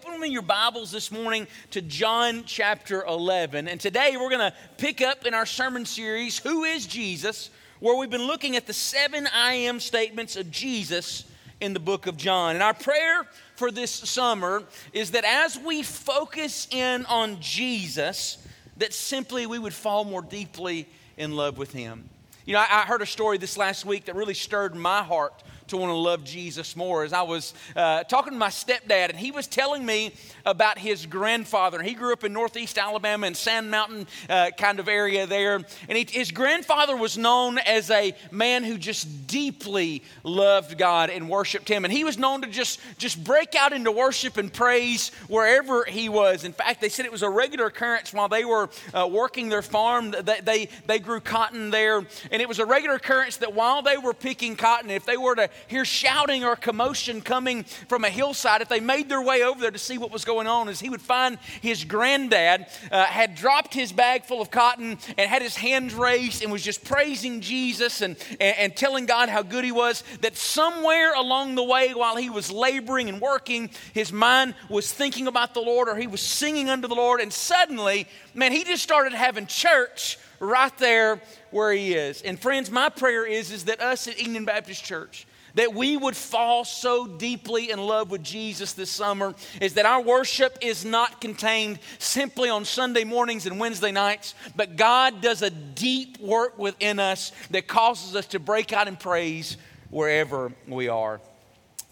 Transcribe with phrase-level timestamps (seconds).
[0.00, 3.68] open with me your Bibles this morning to John chapter 11.
[3.68, 7.50] And today we're going to pick up in our sermon series, Who is Jesus?
[7.80, 11.24] where we've been looking at the seven I am statements of Jesus
[11.60, 12.54] in the book of John.
[12.54, 13.26] And our prayer
[13.56, 14.62] for this summer
[14.94, 18.38] is that as we focus in on Jesus,
[18.78, 20.88] that simply we would fall more deeply
[21.18, 22.08] in love with him.
[22.46, 25.76] You know, I, heard a story this last week that really stirred my heart to
[25.76, 27.04] want to love Jesus more.
[27.04, 30.12] As I was uh, talking to my stepdad, and he was telling me
[30.44, 31.82] about his grandfather.
[31.82, 35.56] He grew up in northeast Alabama in Sand Mountain uh, kind of area there.
[35.88, 41.28] And he, his grandfather was known as a man who just deeply loved God and
[41.28, 41.84] worshiped Him.
[41.84, 46.08] And he was known to just, just break out into worship and praise wherever he
[46.08, 46.44] was.
[46.44, 49.62] In fact, they said it was a regular occurrence while they were uh, working their
[49.62, 50.10] farm.
[50.10, 51.98] They, they, they grew cotton there.
[51.98, 55.34] And it was a regular occurrence that while they were picking cotton, if they were
[55.36, 59.60] to hear shouting or commotion coming from a hillside, if they made their way over
[59.60, 63.34] there to see what was going on, is he would find his granddad uh, had
[63.34, 67.40] dropped his bag full of cotton and had his hands raised and was just praising
[67.40, 70.04] Jesus and, and, and telling God how good he was.
[70.20, 75.26] That somewhere along the way, while he was laboring and working, his mind was thinking
[75.26, 78.82] about the Lord or he was singing unto the Lord, and suddenly, man, he just
[78.82, 82.22] started having church right there where he is.
[82.22, 86.16] And friends, my prayer is, is that us at Enon Baptist Church, that we would
[86.16, 91.20] fall so deeply in love with Jesus this summer is that our worship is not
[91.20, 96.98] contained simply on Sunday mornings and Wednesday nights, but God does a deep work within
[96.98, 99.56] us that causes us to break out in praise
[99.90, 101.20] wherever we are.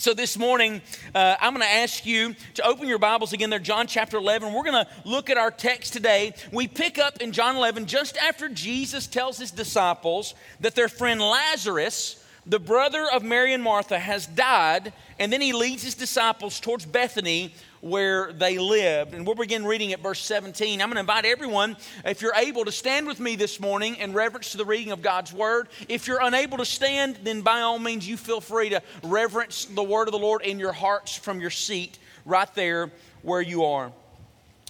[0.01, 0.81] So, this morning,
[1.13, 4.53] uh, I'm going to ask you to open your Bibles again there, John chapter 11.
[4.53, 6.35] We're going to look at our text today.
[6.53, 11.21] We pick up in John 11 just after Jesus tells his disciples that their friend
[11.21, 16.59] Lazarus, the brother of Mary and Martha, has died, and then he leads his disciples
[16.61, 19.13] towards Bethany where they lived.
[19.13, 20.81] And we'll begin reading at verse 17.
[20.81, 21.77] I'm going to invite everyone,
[22.07, 25.03] if you're able, to stand with me this morning in reverence to the reading of
[25.03, 25.69] God's word.
[25.91, 29.85] If you're unable to stand, then by all means, you feel free to reverence the
[29.85, 33.93] word of the Lord in your hearts from your seat right there where you are.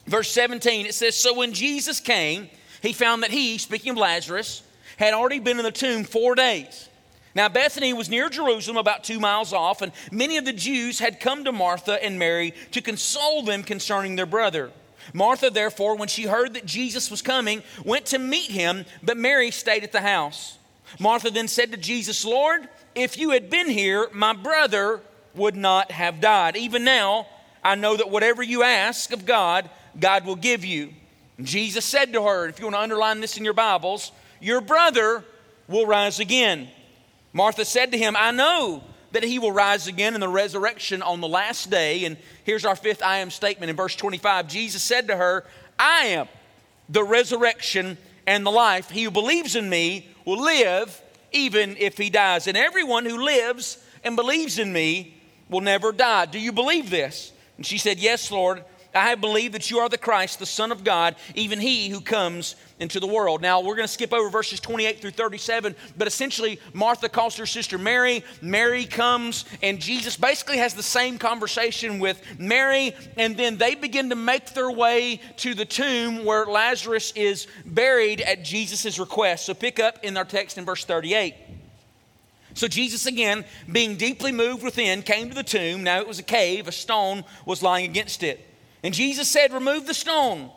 [0.06, 2.49] Verse 17, it says, So when Jesus came,
[2.83, 4.62] he found that he, speaking of Lazarus,
[4.97, 6.88] had already been in the tomb four days.
[7.38, 11.21] Now, Bethany was near Jerusalem, about two miles off, and many of the Jews had
[11.21, 14.72] come to Martha and Mary to console them concerning their brother.
[15.15, 19.53] Martha, therefore, when she heard that Jesus was coming, went to meet him, but Mary
[19.53, 20.59] stayed at the house.
[20.99, 25.00] Martha then said to Jesus, Lord, if you had been here, my brother
[25.37, 26.56] would not have died.
[26.56, 27.28] Even now,
[27.62, 29.70] I know that whatever you ask of God,
[30.00, 30.93] God will give you.
[31.41, 34.10] Jesus said to her, if you want to underline this in your Bibles,
[34.41, 35.22] your brother
[35.69, 36.69] will rise again.
[37.33, 41.21] Martha said to him, I know that he will rise again in the resurrection on
[41.21, 42.05] the last day.
[42.05, 44.49] And here's our fifth I am statement in verse 25.
[44.49, 45.44] Jesus said to her,
[45.78, 46.28] I am
[46.88, 48.91] the resurrection and the life.
[48.91, 51.03] He who believes in me will live
[51.33, 52.47] even if he dies.
[52.47, 55.15] And everyone who lives and believes in me
[55.49, 56.27] will never die.
[56.27, 57.33] Do you believe this?
[57.56, 58.65] And she said, Yes, Lord.
[58.94, 62.56] I believe that you are the Christ, the Son of God, even he who comes
[62.81, 63.43] into the world.
[63.43, 67.47] Now, we're going to skip over verses 28 through 37, but essentially, Martha calls her
[67.47, 68.25] sister Mary.
[68.41, 74.09] Mary comes, and Jesus basically has the same conversation with Mary, and then they begin
[74.09, 79.47] to make their way to the tomb where Lazarus is buried at Jesus' request.
[79.47, 81.34] So, pick up in our text in verse 38.
[82.55, 85.84] So Jesus, again, being deeply moved within, came to the tomb.
[85.84, 88.44] Now it was a cave, a stone was lying against it.
[88.83, 90.50] And Jesus said, Remove the stone.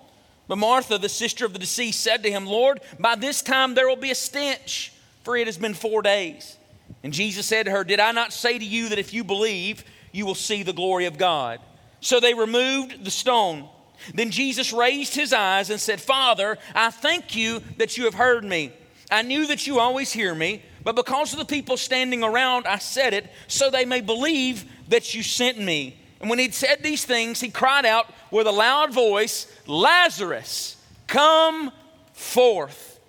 [0.47, 3.87] But Martha, the sister of the deceased, said to him, Lord, by this time there
[3.87, 4.91] will be a stench,
[5.23, 6.57] for it has been four days.
[7.03, 9.83] And Jesus said to her, Did I not say to you that if you believe,
[10.11, 11.59] you will see the glory of God?
[12.01, 13.69] So they removed the stone.
[14.13, 18.43] Then Jesus raised his eyes and said, Father, I thank you that you have heard
[18.43, 18.73] me.
[19.11, 22.79] I knew that you always hear me, but because of the people standing around, I
[22.79, 25.97] said it, so they may believe that you sent me.
[26.21, 31.72] And when he'd said these things, he cried out with a loud voice, Lazarus, come
[32.13, 32.99] forth.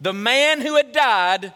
[0.00, 1.52] The man who had died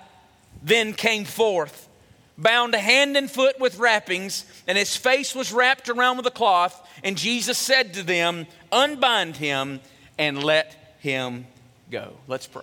[0.62, 1.88] then came forth,
[2.36, 6.88] bound hand and foot with wrappings, and his face was wrapped around with a cloth.
[7.02, 9.80] And Jesus said to them, Unbind him
[10.18, 11.46] and let him
[11.90, 12.12] go.
[12.28, 12.62] Let's pray.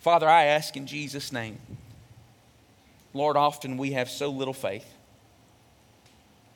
[0.00, 1.58] Father, I ask in Jesus' name.
[3.14, 4.91] Lord, often we have so little faith.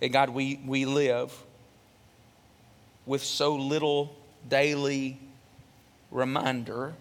[0.01, 1.33] And God, we, we live
[3.07, 4.15] with so little
[4.49, 5.19] daily
[6.11, 6.95] reminder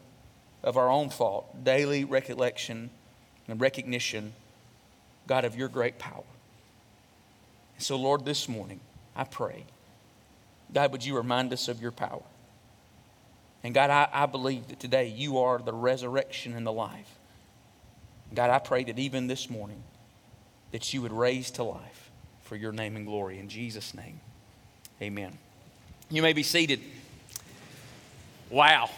[0.63, 2.89] of our own fault, daily recollection
[3.47, 4.33] and recognition,
[5.27, 6.23] God, of your great power.
[7.75, 8.79] And So, Lord, this morning,
[9.15, 9.65] I pray
[10.73, 12.23] God, would you remind us of your power?
[13.63, 17.09] And God, I, I believe that today you are the resurrection and the life.
[18.33, 19.83] God, I pray that even this morning,
[20.71, 22.04] that you would raise to life
[22.45, 23.39] for your name and glory.
[23.39, 24.19] In Jesus' name,
[25.01, 25.37] amen.
[26.09, 26.79] You may be seated.
[28.49, 28.89] Wow.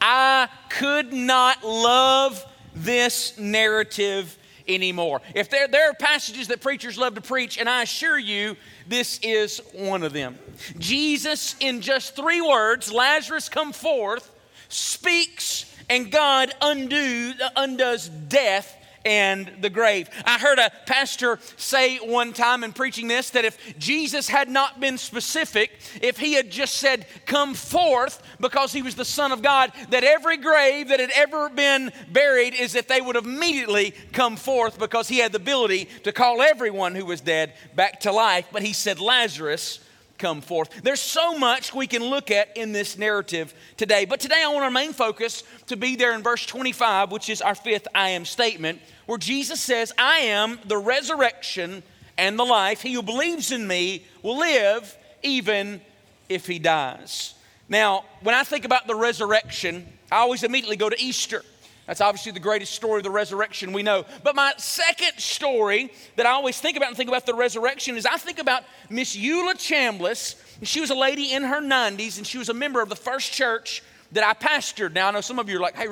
[0.00, 2.44] I could not love
[2.74, 4.38] this narrative
[4.68, 5.20] anymore.
[5.34, 8.56] If there, there are passages that preachers love to preach, and I assure you,
[8.86, 10.38] this is one of them.
[10.78, 14.30] Jesus, in just three words, Lazarus come forth,
[14.68, 20.08] speaks, and God undo, undoes death and the grave.
[20.24, 24.80] I heard a pastor say one time in preaching this that if Jesus had not
[24.80, 29.42] been specific, if he had just said, Come forth, because he was the Son of
[29.42, 33.94] God, that every grave that had ever been buried is that they would have immediately
[34.12, 38.12] come forth because he had the ability to call everyone who was dead back to
[38.12, 38.46] life.
[38.52, 39.80] But he said, Lazarus,
[40.20, 40.82] come forth.
[40.82, 44.04] There's so much we can look at in this narrative today.
[44.04, 47.42] But today I want our main focus to be there in verse 25, which is
[47.42, 51.82] our fifth I am statement, where Jesus says, I am the resurrection
[52.16, 52.82] and the life.
[52.82, 55.80] He who believes in me will live even
[56.28, 57.34] if he dies.
[57.68, 61.42] Now, when I think about the resurrection, I always immediately go to Easter.
[61.86, 64.04] That's obviously the greatest story of the resurrection we know.
[64.22, 68.06] But my second story that I always think about and think about the resurrection is
[68.06, 70.36] I think about Miss Eula Chambliss.
[70.62, 73.32] She was a lady in her 90s and she was a member of the first
[73.32, 73.82] church
[74.12, 74.92] that I pastored.
[74.92, 75.86] Now, I know some of you are like, hey,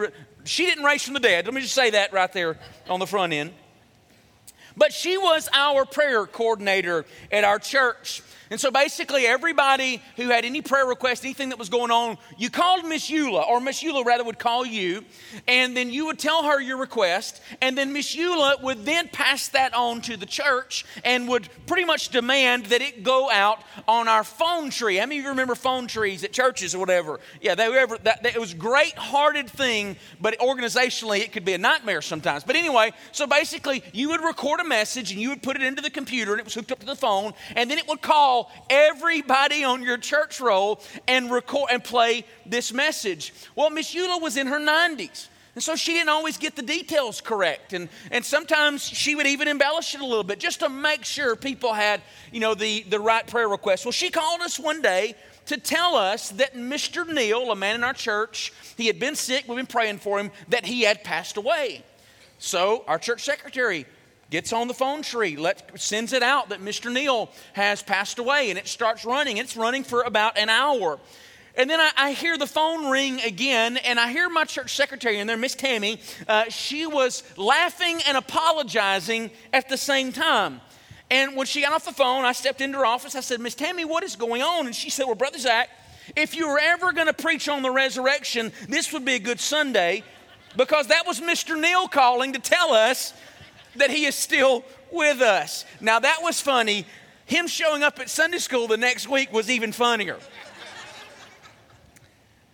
[0.45, 1.47] she didn't raise from the dead.
[1.47, 2.59] Let me just say that right there
[2.89, 3.53] on the front end.
[4.77, 8.23] But she was our prayer coordinator at our church.
[8.51, 12.49] And so basically, everybody who had any prayer request, anything that was going on, you
[12.49, 15.05] called Miss Eula, or Miss Eula rather would call you,
[15.47, 19.49] and then you would tell her your request, and then Miss Eula would then pass
[19.49, 24.09] that on to the church and would pretty much demand that it go out on
[24.09, 24.97] our phone tree.
[24.97, 27.21] How many of you remember phone trees at churches or whatever?
[27.41, 31.45] Yeah, they were ever, that, that, it was a great-hearted thing, but organizationally it could
[31.45, 32.45] be a nightmare sometimes.
[32.45, 35.83] But anyway, so basically, you would record a message and you would put it into
[35.83, 38.38] the computer, and it was hooked up to the phone, and then it would call
[38.39, 43.33] call everybody on your church roll and record and play this message.
[43.55, 45.29] Well, Miss Eula was in her 90s.
[45.55, 47.73] And so she didn't always get the details correct.
[47.73, 51.35] And, and sometimes she would even embellish it a little bit just to make sure
[51.35, 52.01] people had,
[52.31, 53.85] you know, the, the right prayer request.
[53.85, 57.13] Well, she called us one day to tell us that Mr.
[57.13, 60.31] Neal, a man in our church, he had been sick, we've been praying for him,
[60.49, 61.83] that he had passed away.
[62.39, 63.85] So our church secretary
[64.31, 66.93] gets on the phone tree, let, sends it out that Mr.
[66.93, 69.39] Neil has passed away, and it starts running.
[69.39, 70.99] It's running for about an hour.
[71.57, 75.19] And then I, I, hear the phone ring again, and I hear my church secretary
[75.19, 76.01] in there, Miss Tammy.
[76.29, 80.61] Uh, she was laughing and apologizing at the same time.
[81.11, 83.17] And when she got off the phone, I stepped into her office.
[83.17, 84.67] I said, Miss Tammy, what is going on?
[84.67, 85.71] And she said, Well, Brother Zac,
[86.15, 89.41] if you were ever going to preach on the resurrection, this would be a good
[89.41, 90.05] Sunday
[90.57, 91.59] because that was Mr.
[91.59, 93.15] Neil calling to tell us
[93.79, 95.65] that he is still with us.
[95.81, 96.87] Now, that was funny.
[97.27, 100.19] Him showing up at Sunday school the next week was even funnier.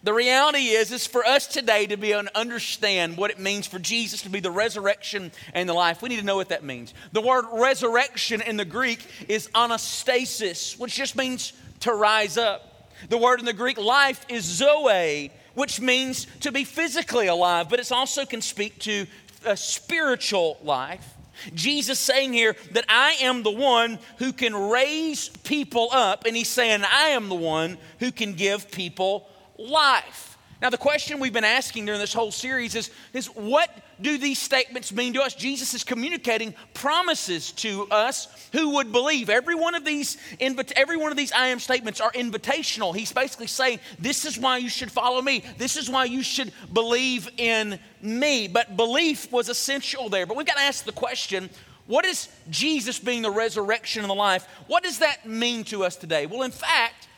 [0.05, 3.67] The reality is, is for us today to be able to understand what it means
[3.67, 6.03] for Jesus to be the resurrection and the life.
[6.03, 6.93] We need to know what that means.
[7.13, 12.91] The word resurrection in the Greek is anastasis, which just means to rise up.
[13.09, 17.81] The word in the Greek life is zoe, which means to be physically alive, but
[17.81, 19.07] it also can speak to
[19.47, 21.14] a spiritual life.
[21.55, 26.49] Jesus saying here that I am the one who can raise people up, and he's
[26.49, 30.39] saying I am the one who can give people life.
[30.63, 34.39] Now, the question we've been asking during this whole series is, is what do these
[34.39, 35.35] statements mean to us?
[35.35, 39.31] Jesus is communicating promises to us who would believe.
[39.31, 42.95] Every one of these, every one of these I am statements are invitational.
[42.95, 45.45] He's basically saying, This is why you should follow me.
[45.59, 48.49] This is why you should believe in me.
[48.49, 50.27] But belief was essential there.
[50.27, 51.51] But we've got to ask the question
[51.87, 54.47] what is Jesus being the resurrection and the life?
[54.67, 56.27] What does that mean to us today?
[56.27, 57.09] Well, in fact,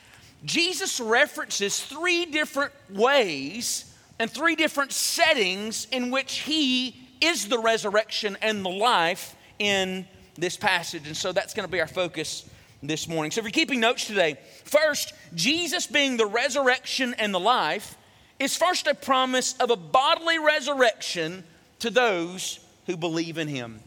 [0.44, 8.36] Jesus references three different ways and three different settings in which he is the resurrection
[8.42, 10.06] and the life in
[10.36, 11.06] this passage.
[11.06, 12.48] And so that's going to be our focus
[12.82, 13.30] this morning.
[13.30, 17.96] So if you're keeping notes today, first, Jesus being the resurrection and the life
[18.38, 21.44] is first a promise of a bodily resurrection
[21.80, 23.80] to those who believe in him.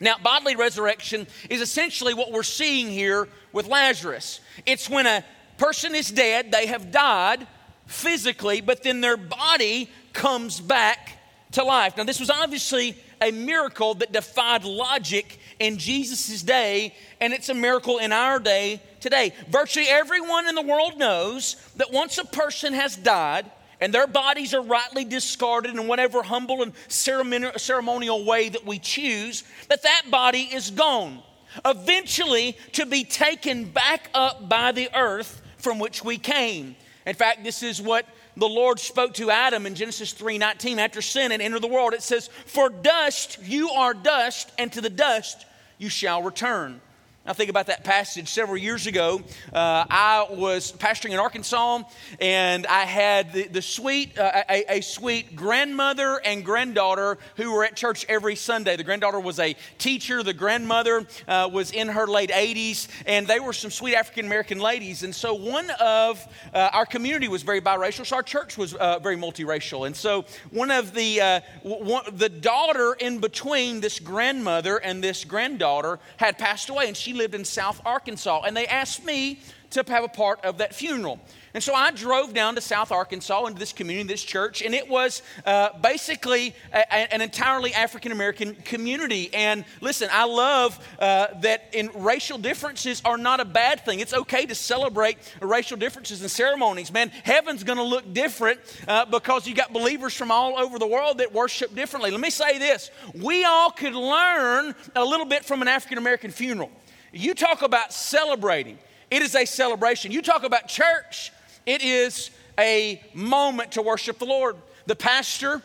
[0.00, 4.40] Now, bodily resurrection is essentially what we're seeing here with Lazarus.
[4.66, 5.24] It's when a
[5.58, 7.46] person is dead, they have died
[7.90, 11.18] physically, but then their body comes back
[11.52, 11.96] to life.
[11.96, 17.54] Now, this was obviously a miracle that defied logic in Jesus' day, and it's a
[17.54, 19.34] miracle in our day today.
[19.48, 24.54] Virtually everyone in the world knows that once a person has died, and their bodies
[24.54, 30.42] are rightly discarded in whatever humble and ceremonial way that we choose, that that body
[30.42, 31.22] is gone,
[31.64, 36.76] eventually to be taken back up by the earth from which we came.
[37.06, 41.32] In fact, this is what the Lord spoke to Adam in Genesis 3:19 after sin
[41.32, 41.94] and entered the world.
[41.94, 45.44] It says, "For dust you are dust, and to the dust
[45.78, 46.80] you shall return."
[47.26, 49.20] I think about that passage several years ago.
[49.52, 51.82] Uh, I was pastoring in Arkansas,
[52.18, 57.62] and I had the, the sweet, uh, a, a, sweet grandmother and granddaughter who were
[57.62, 58.76] at church every Sunday.
[58.76, 60.22] The granddaughter was a teacher.
[60.22, 64.58] The grandmother uh, was in her late 80s, and they were some sweet African American
[64.58, 65.02] ladies.
[65.02, 68.98] And so one of uh, our community was very biracial, so our church was uh,
[68.98, 69.86] very multiracial.
[69.86, 75.26] And so one of the uh, one, the daughter in between this grandmother and this
[75.26, 79.40] granddaughter had passed away, and she lived in South Arkansas, and they asked me
[79.70, 81.20] to have a part of that funeral.
[81.52, 84.88] And so I drove down to South Arkansas into this community, this church, and it
[84.88, 89.34] was uh, basically a, an entirely African American community.
[89.34, 93.98] And listen, I love uh, that in racial differences are not a bad thing.
[93.98, 96.92] It's okay to celebrate racial differences and ceremonies.
[96.92, 100.86] Man, heaven's going to look different uh, because you got believers from all over the
[100.86, 102.12] world that worship differently.
[102.12, 106.30] Let me say this: we all could learn a little bit from an African American
[106.30, 106.70] funeral.
[107.12, 108.78] You talk about celebrating,
[109.10, 110.12] it is a celebration.
[110.12, 111.32] You talk about church,
[111.66, 114.56] it is a moment to worship the Lord.
[114.86, 115.62] The pastor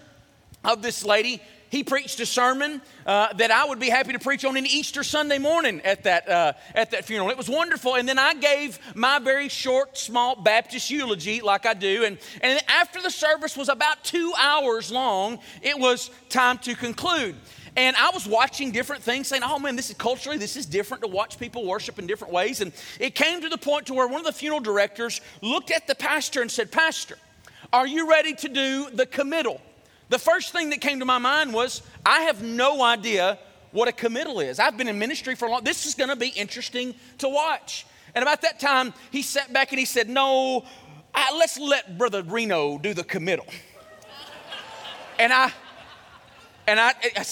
[0.64, 4.46] of this lady, he preached a sermon uh, that I would be happy to preach
[4.46, 7.30] on an Easter Sunday morning at that, uh, at that funeral.
[7.30, 7.96] It was wonderful.
[7.96, 12.04] And then I gave my very short, small Baptist eulogy, like I do.
[12.06, 17.36] And, and after the service was about two hours long, it was time to conclude.
[17.78, 21.04] And I was watching different things saying, oh man, this is culturally, this is different
[21.04, 22.62] to watch people worship in different ways.
[22.62, 25.86] And it came to the point to where one of the funeral directors looked at
[25.86, 27.18] the pastor and said, Pastor,
[27.74, 29.60] are you ready to do the committal?
[30.08, 33.40] The first thing that came to my mind was, I have no idea
[33.72, 34.60] what a committal is.
[34.60, 37.86] I've been in ministry for a long This is going to be interesting to watch.
[38.14, 40.64] And about that time, he sat back and he said, No,
[41.14, 43.46] I, let's let Brother Reno do the committal.
[45.20, 45.52] and I,
[46.68, 47.26] and I, I,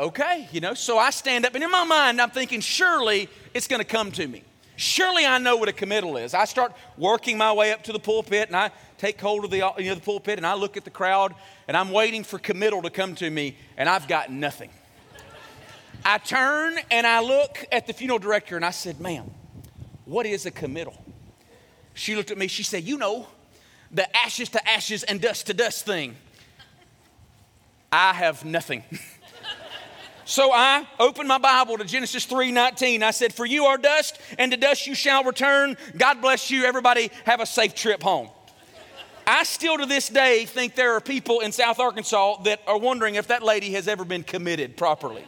[0.00, 0.74] okay, you know.
[0.74, 4.10] So I stand up, and in my mind, I'm thinking, surely it's going to come
[4.12, 4.42] to me.
[4.76, 6.32] Surely I know what a committal is.
[6.32, 9.58] I start working my way up to the pulpit, and I take hold of the,
[9.78, 11.34] you know, the pulpit, and I look at the crowd,
[11.68, 14.70] and I'm waiting for committal to come to me, and I've got nothing.
[16.02, 19.30] I turn and I look at the funeral director, and I said, ma'am,
[20.06, 20.94] what is a committal?
[21.92, 23.26] She looked at me, she said, you know,
[23.90, 26.16] the ashes to ashes and dust to dust thing.
[27.92, 28.82] I have nothing.
[30.30, 33.02] So I opened my Bible to Genesis 3:19.
[33.02, 35.76] I said, "For you are dust, and to dust you shall return.
[35.96, 36.64] God bless you.
[36.64, 38.30] Everybody have a safe trip home."
[39.26, 43.16] I still to this day think there are people in South Arkansas that are wondering
[43.16, 45.24] if that lady has ever been committed properly.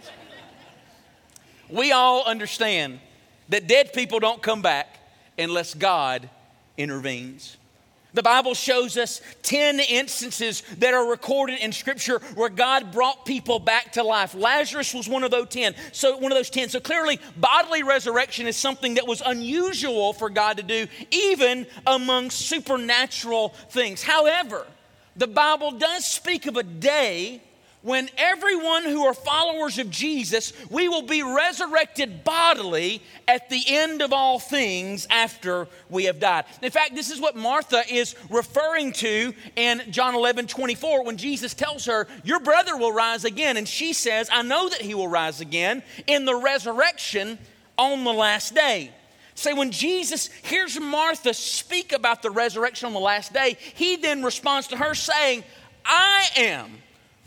[1.68, 3.00] we all understand
[3.48, 4.98] that dead people don't come back
[5.36, 6.30] unless God
[6.76, 7.56] intervenes.
[8.14, 13.58] The Bible shows us 10 instances that are recorded in Scripture where God brought people
[13.58, 14.34] back to life.
[14.34, 15.74] Lazarus was one of those 10.
[15.92, 16.68] So, one of those 10.
[16.68, 22.30] So, clearly, bodily resurrection is something that was unusual for God to do, even among
[22.30, 24.02] supernatural things.
[24.02, 24.66] However,
[25.16, 27.42] the Bible does speak of a day
[27.82, 34.02] when everyone who are followers of Jesus, we will be resurrected bodily at the end
[34.02, 36.44] of all things after we have died.
[36.62, 41.54] In fact, this is what Martha is referring to in John 11 24 when Jesus
[41.54, 43.56] tells her, Your brother will rise again.
[43.56, 47.38] And she says, I know that he will rise again in the resurrection
[47.76, 48.92] on the last day.
[49.34, 54.22] Say, when Jesus hears Martha speak about the resurrection on the last day, he then
[54.22, 55.42] responds to her saying,
[55.84, 56.70] I am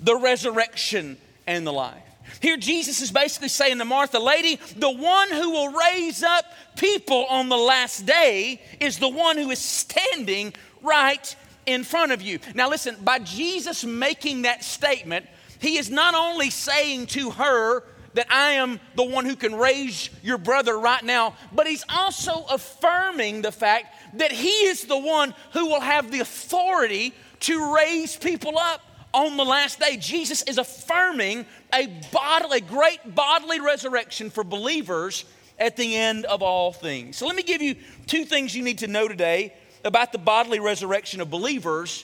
[0.06, 2.02] the resurrection and the life.
[2.40, 6.46] Here, Jesus is basically saying to Martha, Lady, the one who will raise up
[6.76, 11.36] people on the last day is the one who is standing right
[11.66, 12.40] in front of you.
[12.54, 15.26] Now, listen, by Jesus making that statement,
[15.60, 17.84] he is not only saying to her,
[18.14, 22.46] that I am the one who can raise your brother right now, but he's also
[22.50, 28.16] affirming the fact that he is the one who will have the authority to raise
[28.16, 28.82] people up
[29.16, 35.24] on the last day, Jesus is affirming a bodily, great bodily resurrection for believers
[35.58, 37.16] at the end of all things.
[37.16, 37.76] So let me give you
[38.08, 39.54] two things you need to know today
[39.86, 42.04] about the bodily resurrection of believers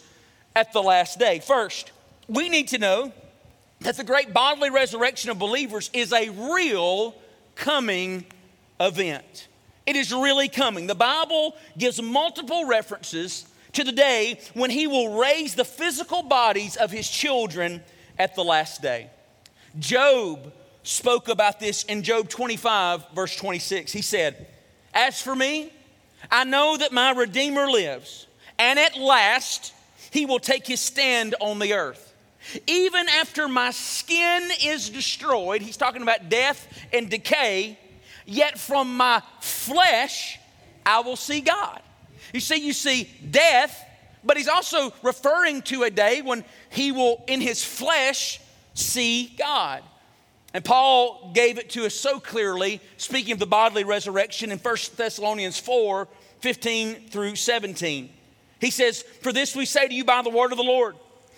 [0.55, 1.39] at the last day.
[1.39, 1.91] First,
[2.29, 3.11] we need to know
[3.81, 7.13] that the great bodily resurrection of believers is a real
[7.55, 8.23] coming
[8.79, 9.49] event.
[9.85, 10.87] It is really coming.
[10.87, 16.75] The Bible gives multiple references to the day when he will raise the physical bodies
[16.75, 17.81] of his children
[18.17, 19.09] at the last day.
[19.79, 20.51] Job
[20.83, 23.91] spoke about this in Job 25, verse 26.
[23.91, 24.47] He said,
[24.93, 25.71] As for me,
[26.29, 28.27] I know that my Redeemer lives,
[28.59, 29.73] and at last
[30.11, 32.13] he will take his stand on the earth.
[32.67, 37.77] Even after my skin is destroyed, he's talking about death and decay,
[38.25, 40.39] yet from my flesh
[40.85, 41.81] I will see God.
[42.33, 43.85] You see, you see death,
[44.23, 48.39] but he's also referring to a day when he will, in his flesh,
[48.73, 49.83] see God.
[50.53, 54.75] And Paul gave it to us so clearly, speaking of the bodily resurrection in 1
[54.95, 56.07] Thessalonians 4
[56.39, 58.09] 15 through 17.
[58.59, 60.95] He says, For this we say to you by the word of the Lord,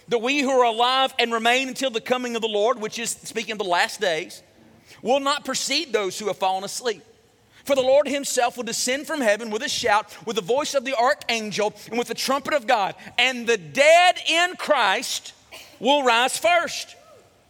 [0.07, 3.11] that we who are alive and remain until the coming of the Lord, which is
[3.11, 4.41] speaking of the last days,
[5.01, 7.03] will not precede those who have fallen asleep.
[7.63, 10.83] For the Lord himself will descend from heaven with a shout, with the voice of
[10.83, 15.33] the archangel, and with the trumpet of God, and the dead in Christ
[15.79, 16.95] will rise first.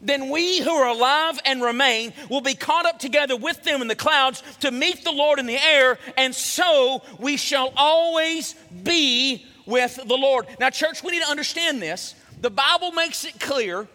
[0.02, 3.88] Then we who are alive and remain will be caught up together with them in
[3.88, 8.54] the clouds to meet the Lord in the air, and so we shall always
[8.84, 10.46] be with the Lord.
[10.60, 12.16] Now, church, we need to understand this.
[12.42, 13.88] The Bible makes it clear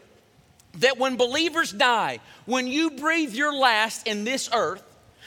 [0.79, 4.83] that when believers die, when you breathe your last in this earth,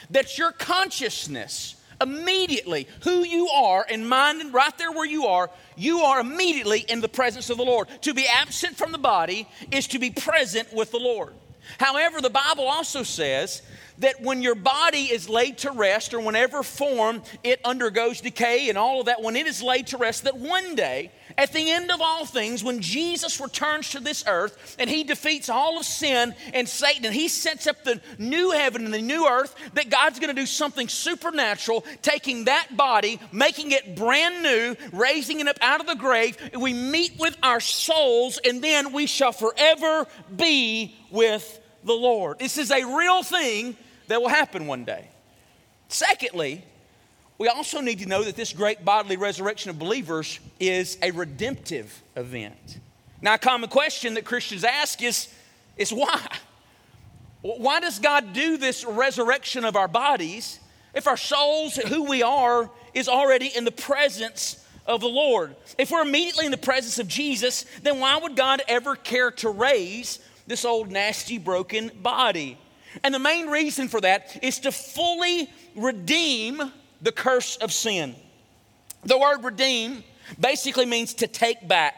[0.09, 5.49] that your consciousness immediately, who you are and mind and right there where you are,
[5.77, 7.87] you are immediately in the presence of the Lord.
[8.01, 11.33] To be absent from the body is to be present with the Lord.
[11.77, 13.61] However, the Bible also says
[13.99, 18.77] that when your body is laid to rest, or whenever form it undergoes decay and
[18.77, 21.91] all of that, when it is laid to rest, that one day, at the end
[21.91, 26.33] of all things, when Jesus returns to this earth and he defeats all of sin
[26.53, 30.19] and Satan and he sets up the new heaven and the new earth, that God's
[30.19, 35.57] going to do something supernatural, taking that body, making it brand new, raising it up
[35.61, 36.37] out of the grave.
[36.59, 42.39] We meet with our souls, and then we shall forever be with the Lord.
[42.39, 43.75] This is a real thing
[44.07, 45.09] that will happen one day.
[45.87, 46.63] Secondly,
[47.41, 52.03] we also need to know that this great bodily resurrection of believers is a redemptive
[52.15, 52.77] event.
[53.19, 55.27] Now, a common question that Christians ask is,
[55.75, 56.23] is why?
[57.41, 60.59] Why does God do this resurrection of our bodies
[60.93, 65.55] if our souls, who we are, is already in the presence of the Lord?
[65.79, 69.49] If we're immediately in the presence of Jesus, then why would God ever care to
[69.49, 72.59] raise this old nasty broken body?
[73.03, 78.15] And the main reason for that is to fully redeem the curse of sin.
[79.03, 80.03] The word redeem
[80.39, 81.95] basically means to take back.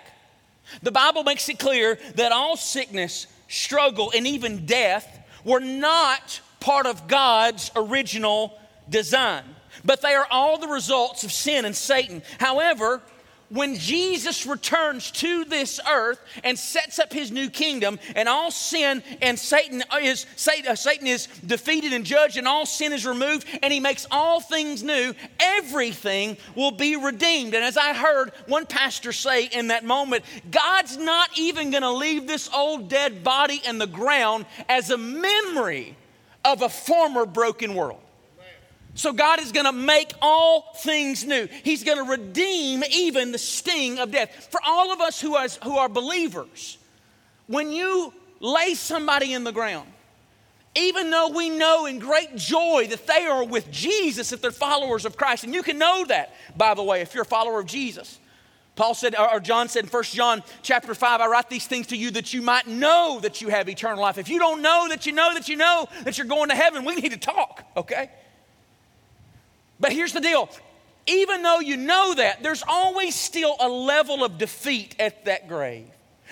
[0.82, 6.86] The Bible makes it clear that all sickness, struggle, and even death were not part
[6.86, 8.58] of God's original
[8.89, 9.44] design,
[9.84, 12.22] but they are all the results of sin and Satan.
[12.39, 13.02] However,
[13.54, 19.04] when Jesus returns to this earth and sets up his new kingdom, and all sin
[19.22, 20.26] and Satan is
[20.68, 24.42] uh, Satan is defeated and judged, and all sin is removed, and he makes all
[24.42, 27.54] things new, everything will be redeemed.
[27.54, 31.92] And as I heard one pastor say in that moment, God's not even going to
[31.92, 35.96] leave this old dead body in the ground as a memory
[36.44, 38.03] of a former broken world.
[38.96, 41.48] So God is going to make all things new.
[41.64, 44.50] He's going to redeem even the sting of death.
[44.52, 46.78] For all of us who are, who are believers,
[47.48, 49.90] when you lay somebody in the ground,
[50.76, 55.06] even though we know in great joy that they are with Jesus if they're followers
[55.06, 57.66] of Christ, and you can know that, by the way, if you're a follower of
[57.66, 58.20] Jesus.
[58.76, 61.96] Paul said, or John said in 1 John chapter 5, I write these things to
[61.96, 64.18] you that you might know that you have eternal life.
[64.18, 66.84] If you don't know that you know that you know that you're going to heaven,
[66.84, 68.10] we need to talk, okay?
[69.84, 70.50] But here's the deal
[71.06, 75.89] even though you know that, there's always still a level of defeat at that grave.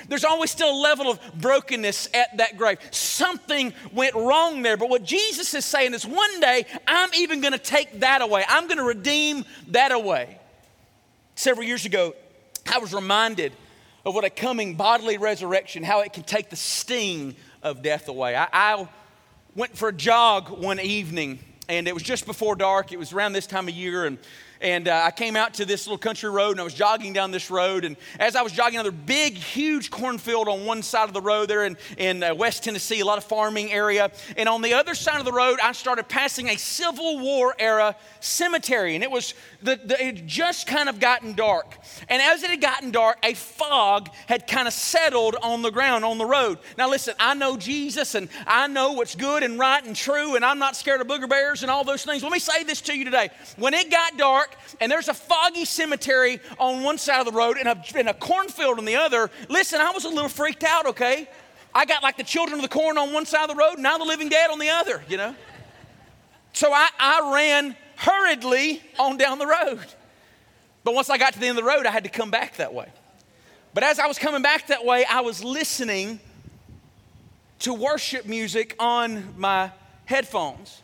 [0.07, 2.79] There's always still a level of brokenness at that grave.
[2.91, 4.77] Something went wrong there.
[4.77, 8.45] But what Jesus is saying is one day, I'm even going to take that away.
[8.47, 10.39] I'm going to redeem that away.
[11.35, 12.15] Several years ago,
[12.73, 13.51] I was reminded
[14.05, 18.37] of what a coming bodily resurrection, how it can take the sting of death away.
[18.37, 18.87] I, I
[19.53, 21.39] went for a jog one evening
[21.71, 22.91] and it was just before dark.
[22.91, 24.17] It was around this time of year, and
[24.61, 27.31] and uh, I came out to this little country road and I was jogging down
[27.31, 27.83] this road.
[27.83, 31.49] And as I was jogging, another big, huge cornfield on one side of the road
[31.49, 34.11] there in, in uh, West Tennessee, a lot of farming area.
[34.37, 37.95] And on the other side of the road, I started passing a Civil War era
[38.19, 38.93] cemetery.
[38.93, 41.77] And it was, the, the, it just kind of gotten dark.
[42.07, 46.05] And as it had gotten dark, a fog had kind of settled on the ground,
[46.05, 46.59] on the road.
[46.77, 50.45] Now, listen, I know Jesus and I know what's good and right and true, and
[50.45, 52.21] I'm not scared of booger bears and all those things.
[52.21, 53.29] Let me say this to you today.
[53.57, 57.57] When it got dark and there's a foggy cemetery on one side of the road
[57.57, 60.85] and a, and a cornfield on the other, listen, I was a little freaked out,
[60.87, 61.29] okay?
[61.73, 63.97] I got like the children of the corn on one side of the road, now
[63.97, 65.35] the living dead on the other, you know?
[66.53, 69.85] So I, I ran hurriedly on down the road.
[70.83, 72.57] But once I got to the end of the road, I had to come back
[72.57, 72.87] that way.
[73.73, 76.19] But as I was coming back that way, I was listening
[77.59, 79.71] to worship music on my
[80.05, 80.81] headphones.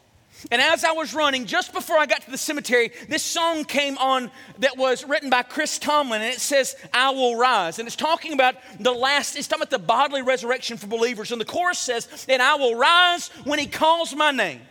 [0.52, 3.97] And as I was running, just before I got to the cemetery, this song came
[3.97, 7.80] on that was written by Chris Tomlin, and it says, I will rise.
[7.80, 11.32] And it's talking about the last, it's talking about the bodily resurrection for believers.
[11.32, 14.62] And the chorus says, And I will rise when he calls my name.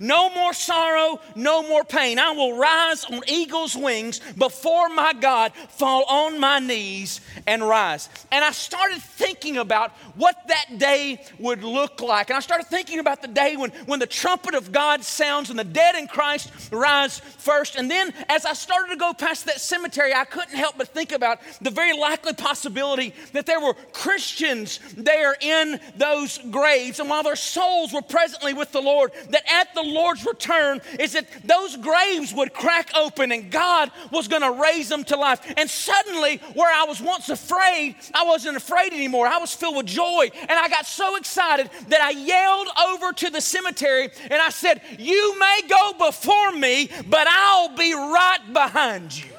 [0.00, 2.18] No more sorrow, no more pain.
[2.18, 8.08] I will rise on eagle's wings before my God, fall on my knees and rise.
[8.32, 12.30] And I started thinking about what that day would look like.
[12.30, 15.58] And I started thinking about the day when, when the trumpet of God sounds and
[15.58, 17.76] the dead in Christ rise first.
[17.76, 21.12] And then as I started to go past that cemetery, I couldn't help but think
[21.12, 27.00] about the very likely possibility that there were Christians there in those graves.
[27.00, 31.12] And while their souls were presently with the Lord, that at the Lord's return is
[31.12, 35.40] that those graves would crack open and God was going to raise them to life.
[35.56, 39.26] And suddenly, where I was once afraid, I wasn't afraid anymore.
[39.26, 40.30] I was filled with joy.
[40.40, 44.80] And I got so excited that I yelled over to the cemetery and I said,
[44.98, 49.30] You may go before me, but I'll be right behind you.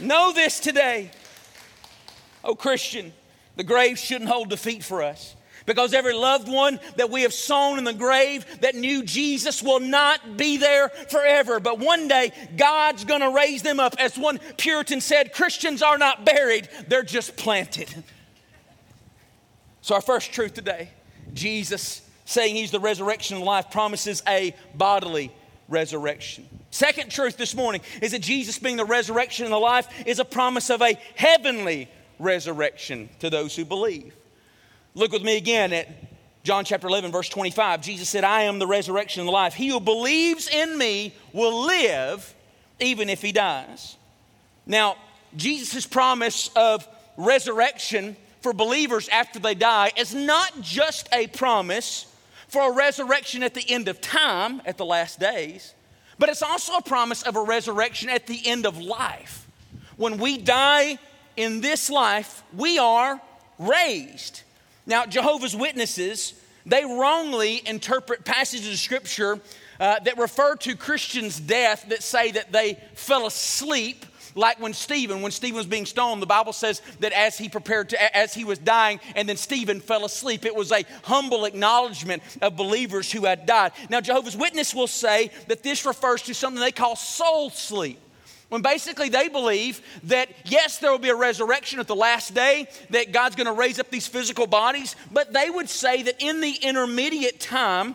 [0.00, 1.10] Know this today.
[2.42, 3.12] Oh, Christian,
[3.56, 5.36] the grave shouldn't hold defeat for us.
[5.70, 9.78] Because every loved one that we have sown in the grave that knew Jesus will
[9.78, 11.60] not be there forever.
[11.60, 13.94] But one day, God's gonna raise them up.
[13.96, 17.88] As one Puritan said, Christians are not buried, they're just planted.
[19.82, 20.90] So, our first truth today
[21.32, 25.32] Jesus saying he's the resurrection and life promises a bodily
[25.68, 26.46] resurrection.
[26.70, 30.24] Second truth this morning is that Jesus being the resurrection and the life is a
[30.24, 34.14] promise of a heavenly resurrection to those who believe.
[34.94, 35.88] Look with me again at
[36.42, 37.82] John chapter 11, verse 25.
[37.82, 39.54] Jesus said, I am the resurrection and the life.
[39.54, 42.34] He who believes in me will live
[42.80, 43.96] even if he dies.
[44.66, 44.96] Now,
[45.36, 52.06] Jesus' promise of resurrection for believers after they die is not just a promise
[52.48, 55.74] for a resurrection at the end of time, at the last days,
[56.18, 59.46] but it's also a promise of a resurrection at the end of life.
[59.96, 60.98] When we die
[61.36, 63.20] in this life, we are
[63.58, 64.42] raised.
[64.90, 66.34] Now, Jehovah's Witnesses,
[66.66, 69.38] they wrongly interpret passages of Scripture
[69.78, 75.22] uh, that refer to Christians' death that say that they fell asleep like when Stephen,
[75.22, 78.44] when Stephen was being stoned, the Bible says that as he prepared to, as he
[78.44, 80.44] was dying, and then Stephen fell asleep.
[80.44, 83.72] It was a humble acknowledgement of believers who had died.
[83.90, 88.00] Now, Jehovah's Witness will say that this refers to something they call soul sleep.
[88.50, 92.68] When basically they believe that, yes, there will be a resurrection at the last day,
[92.90, 96.40] that God's going to raise up these physical bodies, but they would say that in
[96.40, 97.94] the intermediate time,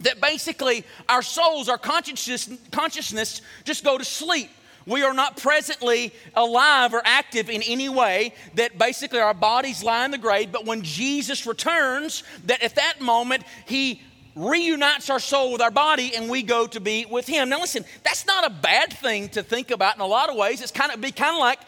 [0.00, 4.50] that basically our souls, our consciousness, consciousness just go to sleep.
[4.86, 10.04] We are not presently alive or active in any way, that basically our bodies lie
[10.04, 14.02] in the grave, but when Jesus returns, that at that moment, He
[14.40, 17.48] reunites our soul with our body and we go to be with him.
[17.48, 20.60] Now listen, that's not a bad thing to think about in a lot of ways.
[20.60, 21.60] It's kind of be kind of like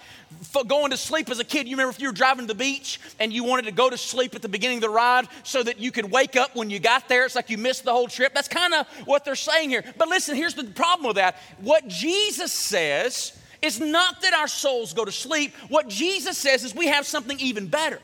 [0.67, 1.69] going to sleep as a kid.
[1.69, 3.97] You remember if you were driving to the beach and you wanted to go to
[3.97, 6.79] sleep at the beginning of the ride so that you could wake up when you
[6.79, 7.25] got there.
[7.25, 8.35] It's like you missed the whole trip.
[8.35, 9.85] That's kind of what they're saying here.
[9.99, 11.37] But listen, here's the problem with that.
[11.61, 15.55] What Jesus says is not that our souls go to sleep.
[15.69, 18.01] What Jesus says is we have something even better.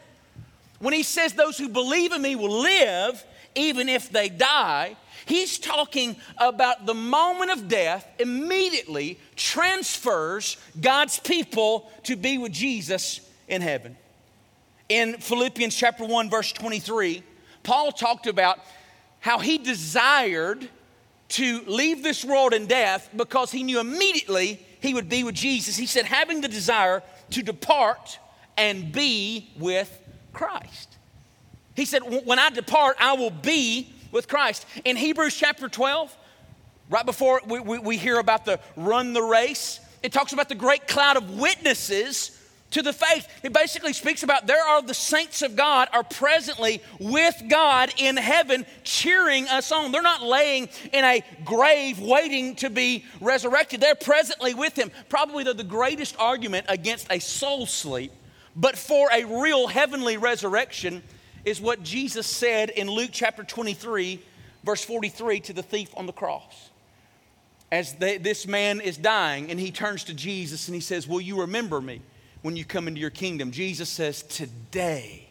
[0.79, 5.59] When he says those who believe in me will live, even if they die, he's
[5.59, 13.63] talking about the moment of death immediately transfers God's people to be with Jesus in
[13.63, 13.97] heaven.
[14.89, 17.23] In Philippians chapter 1 verse 23,
[17.63, 18.61] Paul talked about
[19.21, 20.69] how he desired
[21.31, 25.77] to leave this world in death because he knew immediately he would be with Jesus.
[25.77, 28.19] He said having the desire to depart
[28.57, 30.01] and be with
[30.33, 30.88] Christ.
[31.79, 34.67] He said, When I depart, I will be with Christ.
[34.85, 36.17] In Hebrews chapter 12,
[36.91, 40.55] Right before we, we, we hear about the run the race, it talks about the
[40.55, 42.35] great cloud of witnesses
[42.71, 43.27] to the faith.
[43.43, 48.17] It basically speaks about there are the saints of God are presently with God in
[48.17, 49.93] heaven cheering us on.
[49.93, 53.81] They're not laying in a grave waiting to be resurrected.
[53.81, 54.91] They're presently with him.
[55.11, 58.13] Probably the, the greatest argument against a soul sleep,
[58.57, 61.03] but for a real heavenly resurrection
[61.49, 64.23] is what Jesus said in Luke chapter 23
[64.65, 66.71] verse 43 to the thief on the cross.
[67.71, 71.21] As they, this man is dying and he turns to Jesus and he says, "Will
[71.21, 72.01] you remember me?"
[72.43, 73.51] when you come into your kingdom.
[73.51, 75.29] Jesus says, Today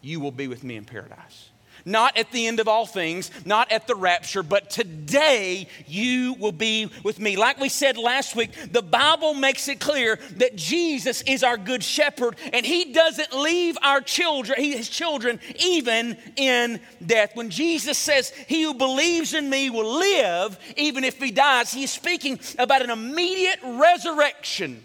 [0.00, 1.50] you will be with me in paradise.
[1.84, 6.52] Not at the end of all things, not at the rapture, but today you will
[6.52, 7.36] be with me.
[7.36, 11.82] Like we said last week, the Bible makes it clear that Jesus is our good
[11.82, 17.36] shepherd and he doesn't leave our children, his children, even in death.
[17.36, 21.90] When Jesus says, He who believes in me will live even if he dies, he's
[21.92, 24.82] speaking about an immediate resurrection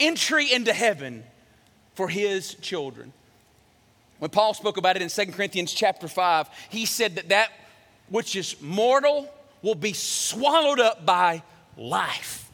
[0.00, 1.22] entry into heaven
[1.94, 3.12] for his children.
[4.18, 7.50] When Paul spoke about it in 2 Corinthians chapter 5, he said that that
[8.08, 9.28] which is mortal
[9.62, 11.42] will be swallowed up by
[11.76, 12.50] life.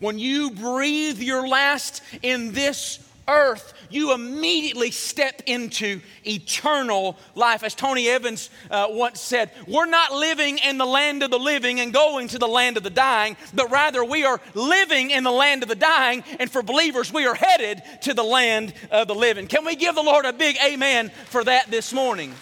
[0.00, 2.98] When you breathe your last in this
[3.28, 7.62] earth, you immediately step into eternal life.
[7.62, 11.80] As Tony Evans uh, once said, we're not living in the land of the living
[11.80, 15.32] and going to the land of the dying, but rather we are living in the
[15.32, 19.14] land of the dying, and for believers, we are headed to the land of the
[19.14, 19.46] living.
[19.46, 22.34] Can we give the Lord a big amen for that this morning?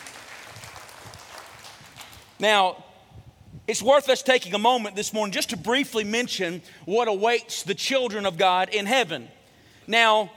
[2.39, 2.85] Now,
[3.69, 7.75] it's worth us taking a moment this morning just to briefly mention what awaits the
[7.75, 9.29] children of God in heaven.
[9.87, 10.33] Now,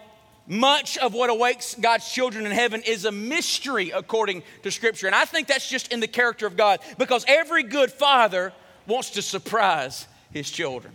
[0.47, 5.07] much of what awaits God's children in heaven is a mystery according to Scripture.
[5.07, 8.53] And I think that's just in the character of God because every good father
[8.87, 10.93] wants to surprise his children.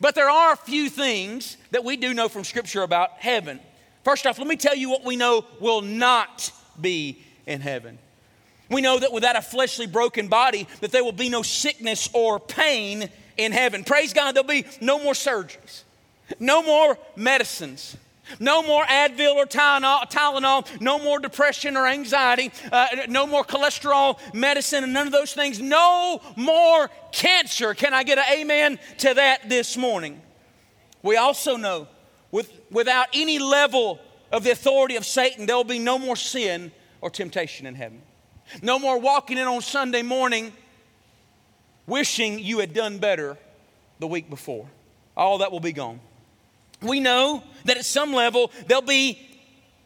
[0.00, 3.60] But there are a few things that we do know from Scripture about heaven.
[4.02, 6.50] First off, let me tell you what we know will not
[6.80, 7.98] be in heaven.
[8.70, 12.40] We know that without a fleshly broken body that there will be no sickness or
[12.40, 13.84] pain in heaven.
[13.84, 15.82] Praise God, there'll be no more surgeries,
[16.38, 17.96] no more medicines,
[18.38, 24.84] no more Advil or Tylenol, no more depression or anxiety, uh, no more cholesterol medicine,
[24.84, 25.60] and none of those things.
[25.60, 27.74] No more cancer.
[27.74, 30.20] Can I get an amen to that this morning?
[31.02, 31.88] We also know
[32.30, 33.98] with, without any level
[34.30, 38.02] of the authority of Satan, there will be no more sin or temptation in heaven.
[38.62, 40.52] No more walking in on Sunday morning
[41.86, 43.36] wishing you had done better
[43.98, 44.66] the week before.
[45.16, 46.00] All that will be gone
[46.82, 49.18] we know that at some level there'll be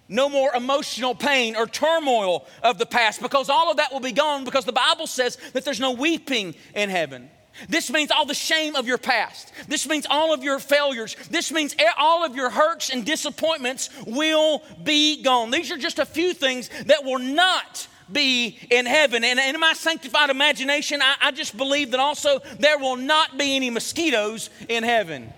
[0.08, 4.12] no more emotional pain or turmoil of the past because all of that will be
[4.12, 7.30] gone because the Bible says that there's no weeping in heaven.
[7.68, 9.52] This means all the shame of your past.
[9.68, 11.16] This means all of your failures.
[11.30, 15.50] This means all of your hurts and disappointments will be gone.
[15.50, 19.24] These are just a few things that will not be in heaven.
[19.24, 23.56] And in my sanctified imagination, I, I just believe that also there will not be
[23.56, 25.32] any mosquitoes in heaven.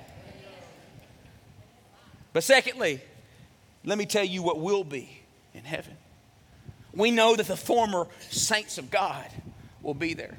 [2.37, 3.01] But secondly,
[3.83, 5.23] let me tell you what will be
[5.55, 5.97] in heaven.
[6.93, 9.25] We know that the former saints of God
[9.81, 10.37] will be there.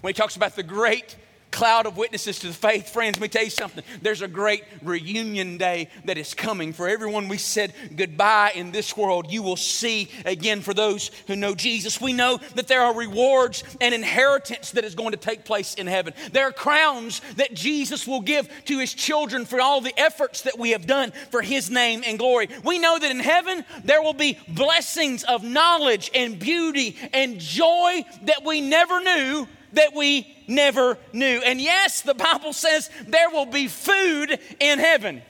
[0.00, 1.16] When he talks about the great
[1.54, 2.88] cloud of witnesses to the faith.
[2.88, 3.84] Friends, let me tell you something.
[4.02, 6.72] There's a great reunion day that is coming.
[6.72, 11.36] For everyone we said goodbye in this world, you will see again for those who
[11.36, 12.00] know Jesus.
[12.00, 15.86] We know that there are rewards and inheritance that is going to take place in
[15.86, 16.12] heaven.
[16.32, 20.58] There are crowns that Jesus will give to his children for all the efforts that
[20.58, 22.48] we have done for his name and glory.
[22.64, 28.04] We know that in heaven there will be blessings of knowledge and beauty and joy
[28.22, 31.40] that we never knew that we never knew.
[31.44, 35.22] And yes, the Bible says there will be food in heaven.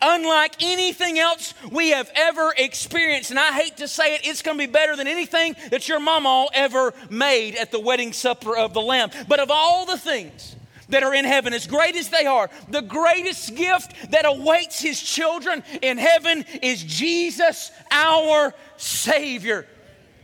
[0.00, 3.30] Unlike anything else we have ever experienced.
[3.30, 5.98] And I hate to say it, it's going to be better than anything that your
[5.98, 9.10] mama ever made at the wedding supper of the Lamb.
[9.26, 10.54] But of all the things,
[10.88, 15.00] that are in heaven, as great as they are, the greatest gift that awaits his
[15.00, 19.66] children in heaven is Jesus, our Savior.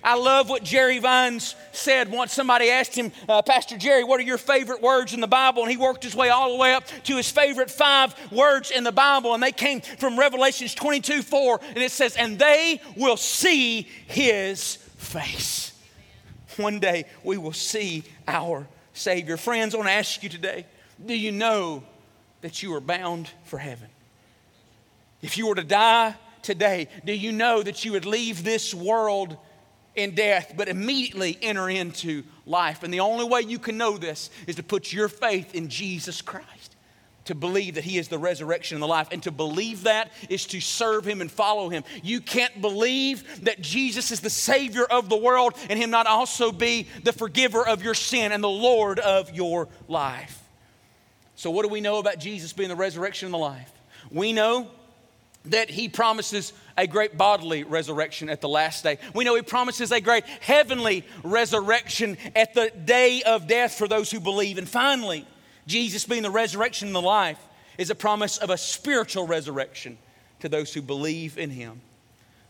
[0.04, 4.24] I love what Jerry Vines said once somebody asked him, uh, Pastor Jerry, what are
[4.24, 5.62] your favorite words in the Bible?
[5.62, 8.84] And he worked his way all the way up to his favorite five words in
[8.84, 9.32] the Bible.
[9.32, 11.60] And they came from Revelations 22 4.
[11.68, 15.72] And it says, And they will see his face.
[16.58, 19.38] One day we will see our Savior.
[19.38, 20.66] Friends, I want to ask you today
[21.04, 21.82] do you know
[22.42, 23.88] that you are bound for heaven?
[25.22, 29.38] If you were to die today, do you know that you would leave this world
[29.94, 32.82] in death, but immediately enter into life.
[32.82, 36.20] And the only way you can know this is to put your faith in Jesus
[36.20, 36.76] Christ,
[37.26, 39.08] to believe that He is the resurrection and the life.
[39.10, 41.84] And to believe that is to serve Him and follow Him.
[42.02, 46.52] You can't believe that Jesus is the Savior of the world and Him not also
[46.52, 50.40] be the forgiver of your sin and the Lord of your life.
[51.36, 53.70] So, what do we know about Jesus being the resurrection and the life?
[54.10, 54.70] We know
[55.46, 58.98] that he promises a great bodily resurrection at the last day.
[59.14, 64.10] We know he promises a great heavenly resurrection at the day of death for those
[64.10, 64.58] who believe.
[64.58, 65.26] And finally,
[65.66, 67.38] Jesus being the resurrection and the life
[67.78, 69.98] is a promise of a spiritual resurrection
[70.40, 71.80] to those who believe in him.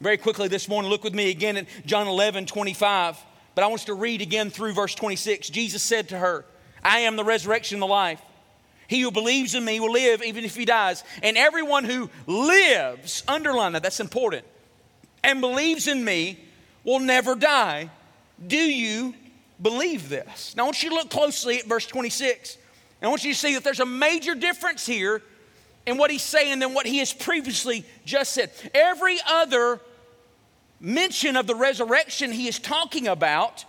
[0.01, 3.19] Very quickly this morning, look with me again at John 11 25.
[3.55, 5.49] But I want us to read again through verse 26.
[5.51, 6.45] Jesus said to her,
[6.83, 8.21] I am the resurrection and the life.
[8.89, 11.05] He who believes in me will live even if he dies.
[11.23, 14.45] And everyone who lives, underline that, that's important,
[15.23, 16.39] and believes in me
[16.85, 17.91] will never die.
[18.47, 19.15] Do you
[19.61, 20.55] believe this?
[20.57, 22.57] Now, I want you to look closely at verse 26.
[23.01, 25.23] And I want you to see that there's a major difference here
[25.87, 28.51] in what he's saying than what he has previously just said.
[28.75, 29.81] Every other
[30.81, 33.65] mention of the resurrection he is talking about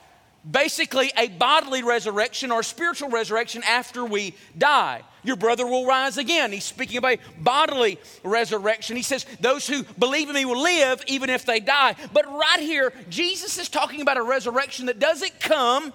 [0.50, 5.02] basically a bodily resurrection or spiritual resurrection after we die.
[5.24, 6.52] Your brother will rise again.
[6.52, 8.96] He's speaking of a bodily resurrection.
[8.96, 11.96] He says, Those who believe in me will live even if they die.
[12.14, 15.92] But right here, Jesus is talking about a resurrection that doesn't come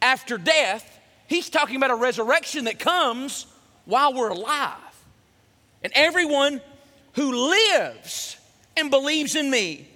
[0.00, 0.90] after death.
[1.26, 3.46] He's talking about a resurrection that comes
[3.84, 4.78] while we're alive.
[5.82, 6.62] And everyone
[7.14, 8.38] who lives
[8.78, 9.88] and believes in me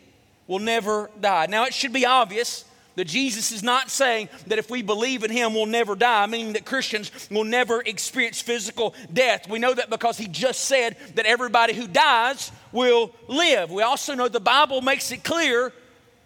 [0.47, 1.47] will never die.
[1.47, 2.65] Now, it should be obvious
[2.99, 6.55] that Jesus is not saying that if we believe in him, we'll never die, meaning
[6.55, 9.49] that Christians will never experience physical death.
[9.49, 13.71] We know that because he just said that everybody who dies will live.
[13.71, 15.73] We also know the Bible makes it clear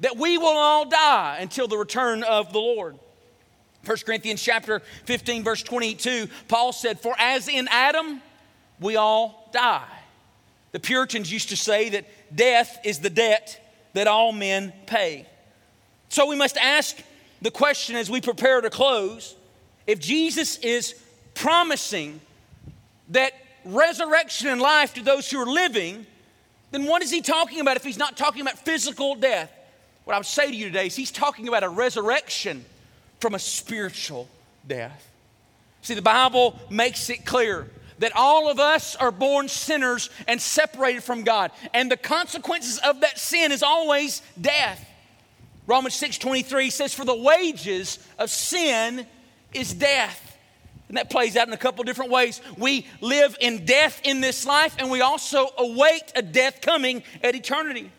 [0.00, 2.98] that we will all die until the return of the Lord.
[3.84, 8.22] 1 Corinthians chapter 15 verse 22, Paul said, "For as in Adam
[8.80, 9.98] we all die."
[10.70, 13.60] The Puritans used to say that death is the debt
[13.92, 15.26] that all men pay.
[16.12, 17.02] So we must ask
[17.40, 19.34] the question as we prepare to close
[19.86, 20.94] if Jesus is
[21.32, 22.20] promising
[23.08, 23.32] that
[23.64, 26.04] resurrection and life to those who are living,
[26.70, 29.50] then what is he talking about if he's not talking about physical death?
[30.04, 32.62] What I would say to you today is he's talking about a resurrection
[33.18, 34.28] from a spiritual
[34.68, 35.08] death.
[35.80, 37.70] See, the Bible makes it clear
[38.00, 41.52] that all of us are born sinners and separated from God.
[41.72, 44.90] And the consequences of that sin is always death.
[45.72, 49.06] Romans 6:23 says for the wages of sin
[49.54, 50.36] is death.
[50.88, 52.42] And that plays out in a couple different ways.
[52.58, 57.34] We live in death in this life and we also await a death coming at
[57.34, 57.90] eternity.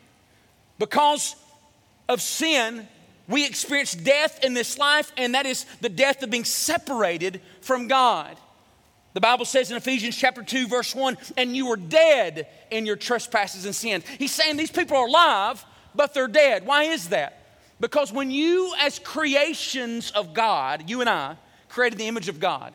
[0.78, 1.36] Because
[2.08, 2.88] of sin,
[3.28, 7.88] we experience death in this life and that is the death of being separated from
[7.88, 8.38] God.
[9.16, 12.98] The Bible says in Ephesians chapter 2 verse 1, and you were dead in your
[12.98, 14.04] trespasses and sins.
[14.20, 16.68] He's saying these people are alive, but they're dead.
[16.68, 17.40] Why is that?
[17.84, 21.36] Because when you, as creations of God, you and I,
[21.68, 22.74] created the image of God,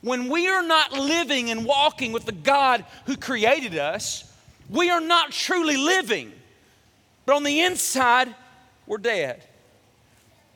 [0.00, 4.24] when we are not living and walking with the God who created us,
[4.70, 6.32] we are not truly living.
[7.26, 8.34] But on the inside,
[8.86, 9.44] we're dead.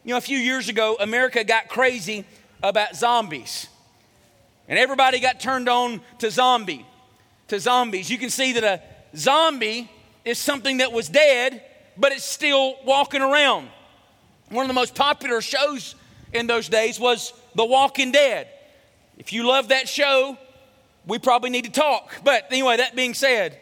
[0.02, 2.24] You know, a few years ago, America got crazy
[2.62, 3.68] about zombies.
[4.66, 6.86] And everybody got turned on to zombie,
[7.48, 8.08] to zombies.
[8.08, 8.80] You can see that a
[9.14, 9.90] zombie
[10.24, 11.62] is something that was dead,
[11.98, 13.68] but it's still walking around.
[14.50, 15.94] One of the most popular shows
[16.32, 18.48] in those days was The Walking Dead.
[19.16, 20.36] If you love that show,
[21.06, 22.10] we probably need to talk.
[22.24, 23.58] But anyway, that being said,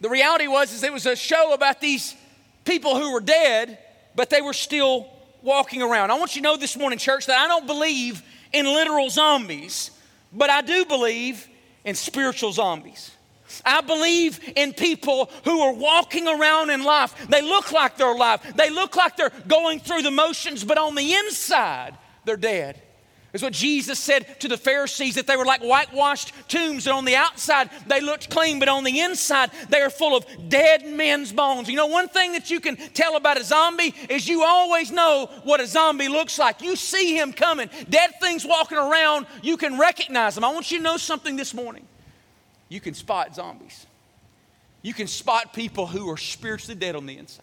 [0.00, 2.14] the reality was is it was a show about these
[2.64, 3.78] people who were dead,
[4.14, 5.08] but they were still
[5.42, 6.10] walking around.
[6.10, 9.90] I want you to know this morning, church, that I don't believe in literal zombies,
[10.32, 11.46] but I do believe
[11.84, 13.10] in spiritual zombies.
[13.64, 17.14] I believe in people who are walking around in life.
[17.28, 20.94] They look like they're alive, they look like they're going through the motions, but on
[20.94, 22.82] the inside, they're dead.
[23.32, 27.04] Is what Jesus said to the Pharisees that they were like whitewashed tombs, and on
[27.04, 31.32] the outside they looked clean, but on the inside they are full of dead men's
[31.34, 31.68] bones.
[31.68, 35.28] You know, one thing that you can tell about a zombie is you always know
[35.44, 36.62] what a zombie looks like.
[36.62, 40.44] You see him coming, dead things walking around, you can recognize them.
[40.44, 41.86] I want you to know something this morning
[42.68, 43.86] you can spot zombies.
[44.82, 47.42] You can spot people who are spiritually dead on the inside.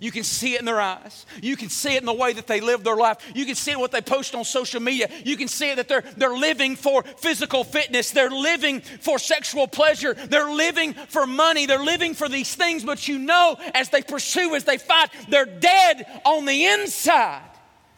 [0.00, 1.26] You can see it in their eyes.
[1.42, 3.18] You can see it in the way that they live their life.
[3.34, 5.10] You can see it what they post on social media.
[5.26, 8.10] You can see it that they're, they're living for physical fitness.
[8.10, 10.14] They're living for sexual pleasure.
[10.14, 11.66] They're living for money.
[11.66, 12.82] They're living for these things.
[12.82, 17.42] But you know, as they pursue, as they fight, they're dead on the inside.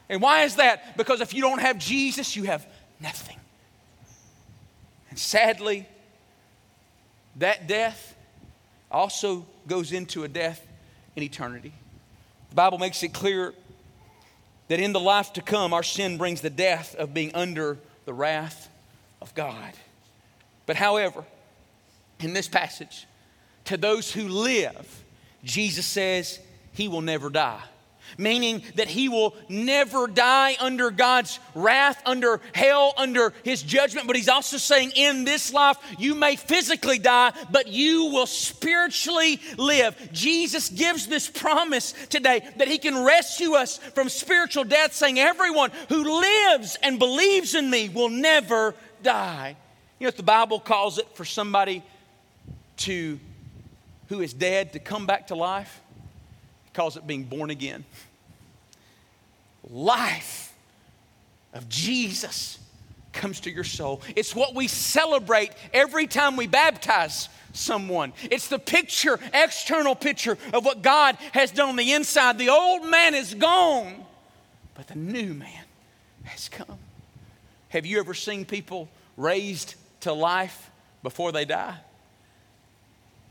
[0.09, 0.97] And why is that?
[0.97, 2.66] Because if you don't have Jesus, you have
[3.01, 3.38] nothing.
[5.09, 5.86] And sadly,
[7.37, 8.14] that death
[8.91, 10.66] also goes into a death
[11.16, 11.72] in eternity.
[12.51, 13.55] The Bible makes it clear
[14.68, 18.12] that in the life to come, our sin brings the death of being under the
[18.12, 18.68] wrath
[19.20, 19.72] of God.
[20.66, 21.24] But however,
[22.20, 23.07] in this passage,
[23.64, 25.05] to those who live,
[25.45, 26.39] Jesus says
[26.72, 27.62] he will never die
[28.18, 34.06] meaning that he will never die under God's wrath, under hell, under his judgment.
[34.06, 39.40] But he's also saying, in this life, you may physically die, but you will spiritually
[39.56, 39.96] live.
[40.12, 45.70] Jesus gives this promise today that he can rescue us from spiritual death, saying, Everyone
[45.88, 49.56] who lives and believes in me will never die.
[49.98, 51.82] You know what the Bible calls it for somebody
[52.78, 53.18] to
[54.08, 55.82] who is dead to come back to life?
[56.73, 57.85] Calls it being born again.
[59.70, 60.55] Life
[61.53, 62.59] of Jesus
[63.12, 64.03] comes to your soul.
[64.16, 68.12] It's what we celebrate every time we baptize someone.
[68.31, 72.39] It's the picture, external picture of what God has done on the inside.
[72.39, 74.05] The old man is gone,
[74.75, 75.64] but the new man
[76.25, 76.79] has come.
[77.68, 80.70] Have you ever seen people raised to life
[81.03, 81.77] before they die?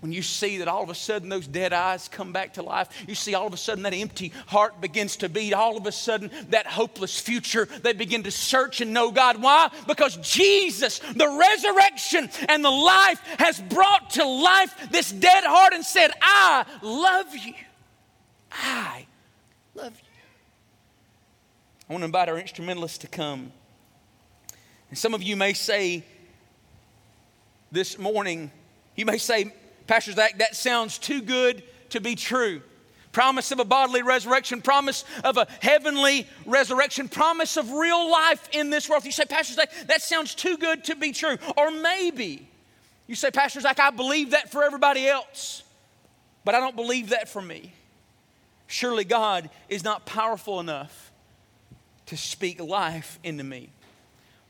[0.02, 2.90] When you see that all of a sudden those dead eyes come back to life,
[3.08, 5.92] you see all of a sudden that empty heart begins to beat, all of a
[5.92, 9.40] sudden that hopeless future, they begin to search and know God.
[9.42, 9.70] Why?
[9.88, 15.86] Because Jesus, the resurrection and the life, has brought to life this dead heart and
[15.86, 17.54] said, I love you.
[18.52, 19.06] I
[19.76, 20.08] love you.
[21.88, 23.52] I want to invite our instrumentalists to come.
[24.90, 26.04] And some of you may say
[27.72, 28.50] this morning,
[28.96, 29.54] you may say,
[29.92, 32.62] Pastor Zac, that sounds too good to be true.
[33.12, 38.70] Promise of a bodily resurrection, promise of a heavenly resurrection, promise of real life in
[38.70, 39.04] this world.
[39.04, 41.36] You say, Pastor Zac, that sounds too good to be true.
[41.58, 42.48] Or maybe
[43.06, 45.62] you say, Pastor Zac, I believe that for everybody else,
[46.46, 47.74] but I don't believe that for me.
[48.68, 51.12] Surely God is not powerful enough
[52.06, 53.70] to speak life into me.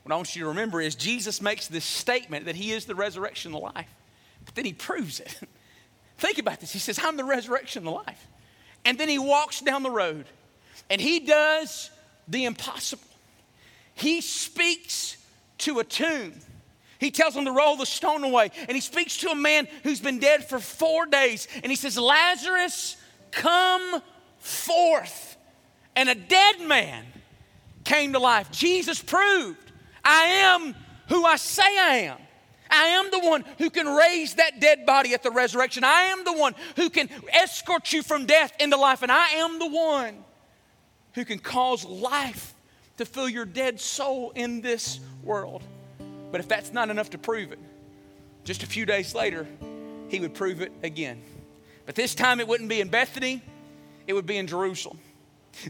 [0.04, 2.94] What I want you to remember is Jesus makes this statement that He is the
[2.94, 3.88] resurrection life.
[4.44, 5.38] But then he proves it.
[6.18, 6.72] Think about this.
[6.72, 8.28] He says, I'm the resurrection and the life.
[8.84, 10.26] And then he walks down the road
[10.90, 11.90] and he does
[12.28, 13.02] the impossible.
[13.94, 15.16] He speaks
[15.58, 16.34] to a tomb.
[16.98, 18.50] He tells them to roll the stone away.
[18.68, 21.48] And he speaks to a man who's been dead for four days.
[21.62, 22.96] And he says, Lazarus,
[23.32, 24.00] come
[24.38, 25.36] forth.
[25.96, 27.04] And a dead man
[27.84, 28.50] came to life.
[28.52, 29.72] Jesus proved,
[30.04, 30.74] I am
[31.08, 32.18] who I say I am.
[32.72, 35.84] I am the one who can raise that dead body at the resurrection.
[35.84, 39.02] I am the one who can escort you from death into life.
[39.02, 40.24] And I am the one
[41.12, 42.54] who can cause life
[42.96, 45.62] to fill your dead soul in this world.
[46.30, 47.58] But if that's not enough to prove it,
[48.44, 49.46] just a few days later,
[50.08, 51.22] he would prove it again.
[51.84, 53.42] But this time it wouldn't be in Bethany,
[54.06, 54.98] it would be in Jerusalem.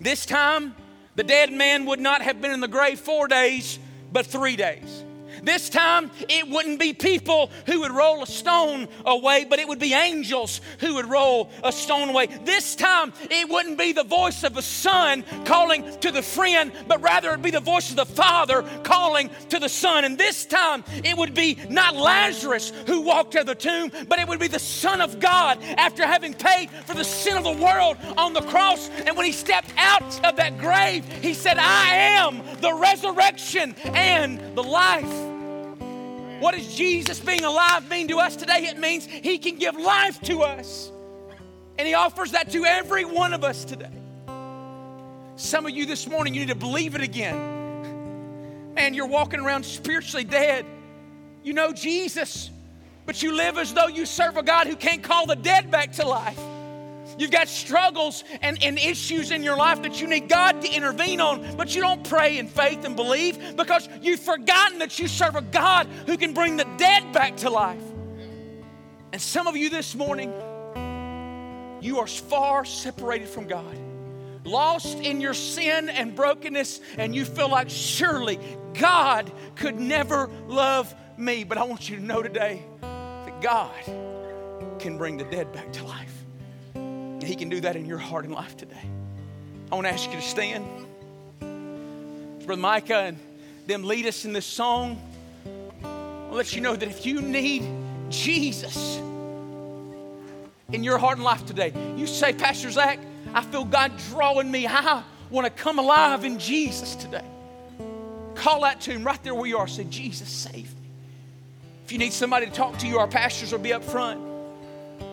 [0.01, 0.77] This time,
[1.17, 3.79] the dead man would not have been in the grave four days,
[4.13, 5.05] but three days.
[5.43, 9.81] This time, it wouldn't be people who would roll a stone away, but it would
[9.81, 12.27] be angels who would roll a stone away.
[12.45, 17.03] This time, it wouldn't be the voice of a son calling to the friend, but
[17.03, 20.05] rather it'd be the voice of the father calling to the son.
[20.05, 24.19] And this time, it would be not Lazarus who walked out of the tomb, but
[24.19, 27.63] it would be the Son of God after having paid for the sin of the
[27.63, 28.89] world on the cross.
[29.07, 34.57] And when he stepped out of that grave, he said, I am the resurrection and
[34.57, 35.32] the life.
[36.43, 38.65] What does Jesus being alive mean to us today?
[38.65, 40.91] It means He can give life to us.
[41.79, 43.93] And He offers that to every one of us today.
[45.37, 48.75] Some of you this morning, you need to believe it again.
[48.75, 50.67] Man, you're walking around spiritually dead.
[51.45, 52.51] You know Jesus,
[53.07, 55.93] but you live as though you serve a God who can't call the dead back
[55.93, 56.41] to life.
[57.19, 61.21] You've got struggles and, and issues in your life that you need God to intervene
[61.21, 65.37] on, but you don't pray in faith and believe because you've forgotten that you serve
[65.37, 67.83] a God who can bring the dead back to life.
[69.13, 70.33] And some of you this morning,
[71.83, 73.79] you are far separated from God,
[74.45, 78.39] lost in your sin and brokenness, and you feel like surely
[78.75, 81.45] God could never love me.
[81.45, 83.71] But I want you to know today that God
[84.79, 86.12] can bring the dead back to life.
[87.23, 88.83] And He can do that in your heart and life today.
[89.71, 90.67] I want to ask you to stand.
[92.45, 93.19] Brother Micah and
[93.69, 95.01] them lead us in this song.
[95.85, 97.65] I'll let you know that if you need
[98.11, 98.97] Jesus
[100.73, 102.99] in your heart and life today, you say, Pastor Zac,
[103.33, 104.67] I feel God drawing me.
[104.67, 107.25] I want to come alive in Jesus today.
[108.35, 109.69] Call out to Him right there where you are.
[109.69, 110.89] Say, Jesus, save me.
[111.85, 114.32] If you need somebody to talk to you, our pastors will be up front.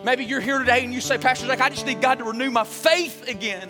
[0.04, 2.50] Maybe you're here today and you say, Pastor Zac, I just need God to renew
[2.50, 3.68] my faith again.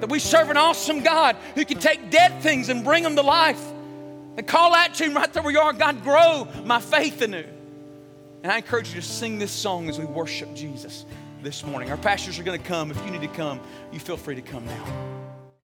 [0.00, 3.22] That we serve an awesome God who can take dead things and bring them to
[3.22, 3.62] life.
[4.36, 7.44] And call out to Him right there where you are God, grow my faith anew.
[8.42, 11.06] And I encourage you to sing this song as we worship Jesus
[11.42, 11.90] this morning.
[11.90, 12.90] Our pastors are going to come.
[12.90, 13.60] If you need to come,
[13.92, 15.23] you feel free to come now.